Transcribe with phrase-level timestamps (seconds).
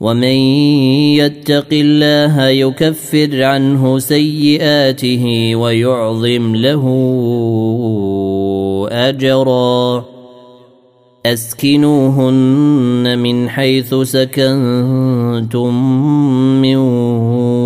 [0.00, 0.34] ومن
[1.18, 6.84] يتق الله يكفر عنه سيئاته ويعظم له
[8.92, 10.04] اجرا
[11.26, 16.00] اسكنوهن من حيث سكنتم
[16.62, 16.76] من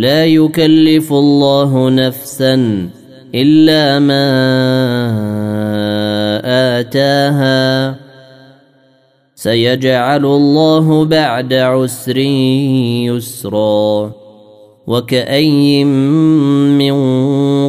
[0.00, 2.54] لا يكلف الله نفسا
[3.34, 4.26] الا ما
[6.80, 7.96] اتاها
[9.34, 12.16] سيجعل الله بعد عسر
[13.08, 14.12] يسرا
[14.86, 16.92] وكأي من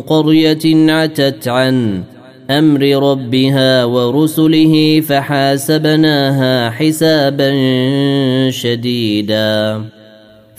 [0.02, 2.04] قرية عتت عن
[2.50, 7.50] أمر ربها ورسله فحاسبناها حسابا
[8.50, 9.82] شديدا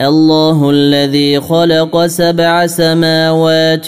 [0.00, 3.86] الله الذي خلق سبع سماوات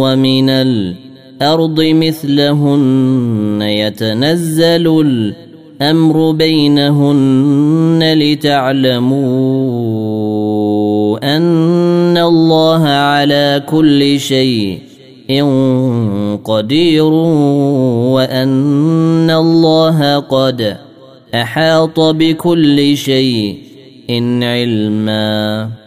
[0.00, 9.18] ومن الارض مثلهن يتنزل الامر بينهن لتعلموا
[11.36, 14.78] ان الله على كل شيء
[16.44, 17.04] قدير
[18.14, 20.76] وان الله قد
[21.34, 23.65] احاط بكل شيء
[24.06, 25.85] علما